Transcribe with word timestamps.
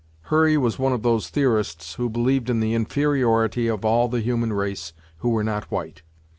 Hurry 0.33 0.57
was 0.57 0.79
one 0.79 0.93
of 0.93 1.03
those 1.03 1.29
theorists 1.29 1.93
who 1.93 2.09
believed 2.09 2.49
in 2.49 2.59
the 2.59 2.73
inferiority 2.73 3.67
of 3.67 3.85
all 3.85 4.07
the 4.07 4.19
human 4.21 4.51
race 4.51 4.93
who 5.17 5.29
were 5.29 5.43
not 5.43 5.69
white. 5.69 6.01